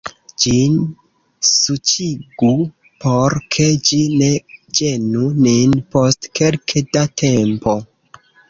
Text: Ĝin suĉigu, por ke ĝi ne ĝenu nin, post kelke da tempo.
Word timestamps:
Ĝin 0.43 0.77
suĉigu, 1.49 2.49
por 3.05 3.35
ke 3.57 3.67
ĝi 3.91 4.01
ne 4.23 4.31
ĝenu 4.81 5.29
nin, 5.45 5.79
post 5.95 6.33
kelke 6.41 6.87
da 6.97 7.09
tempo. 7.25 7.81